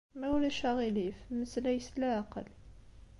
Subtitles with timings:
[0.19, 2.47] Ma ulac aɣilif, mmeslay s leɛqel.